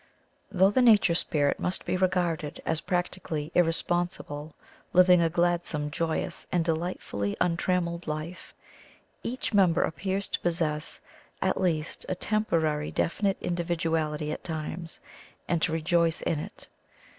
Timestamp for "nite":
13.27-13.37